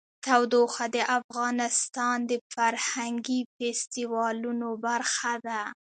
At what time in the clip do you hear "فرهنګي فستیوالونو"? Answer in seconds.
2.53-4.69